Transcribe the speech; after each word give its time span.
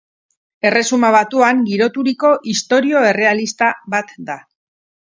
Erresuma 0.69 1.11
Batuan 1.17 1.61
giroturiko 1.67 2.33
istorio 2.57 3.07
errealista 3.13 3.73
bat 3.97 4.15
da. 4.33 4.43